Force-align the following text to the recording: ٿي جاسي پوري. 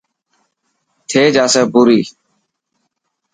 ٿي 1.09 1.21
جاسي 1.35 1.61
پوري. 1.71 2.01